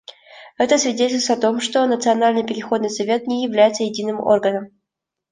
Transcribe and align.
Это 0.57 0.79
свидетельствует 0.79 1.37
о 1.37 1.41
том, 1.43 1.61
что 1.61 1.85
Национальный 1.85 2.43
переходный 2.43 2.89
совет 2.89 3.27
не 3.27 3.43
является 3.43 3.83
единым 3.83 4.19
органом. 4.19 4.71